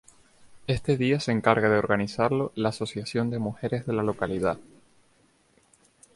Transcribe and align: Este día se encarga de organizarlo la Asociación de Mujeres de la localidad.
Este 0.65 0.97
día 0.97 1.19
se 1.19 1.31
encarga 1.31 1.69
de 1.69 1.77
organizarlo 1.77 2.51
la 2.55 2.69
Asociación 2.69 3.29
de 3.29 3.37
Mujeres 3.37 3.85
de 3.85 3.93
la 3.93 4.01
localidad. 4.01 4.57